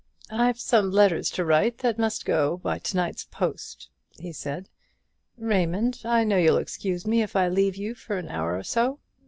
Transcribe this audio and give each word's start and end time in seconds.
"I've 0.31 0.59
some 0.59 0.89
letters 0.89 1.29
to 1.29 1.45
write 1.45 1.77
that 1.77 1.99
must 1.99 2.25
go 2.25 2.57
by 2.57 2.79
to 2.79 2.97
night's 2.97 3.25
post," 3.25 3.91
he 4.17 4.31
said. 4.33 4.67
"Raymond, 5.37 6.01
I 6.05 6.23
know 6.23 6.37
you'll 6.37 6.57
excuse 6.57 7.05
me 7.05 7.21
if 7.21 7.35
I 7.35 7.47
leave 7.49 7.75
you 7.75 7.93
for 7.93 8.17
an 8.17 8.27
hour 8.27 8.57
or 8.57 8.63
so. 8.63 8.97